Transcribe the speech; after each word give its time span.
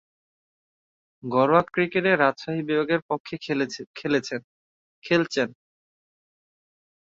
ঘরোয়া 1.23 1.63
ক্রিকেটে 1.73 2.11
রাজশাহী 2.15 2.61
বিভাগের 2.69 3.01
পক্ষে 3.09 3.35
খেলছেন। 3.95 5.49